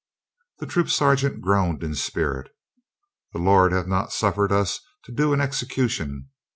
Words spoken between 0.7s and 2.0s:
sergeant groaned in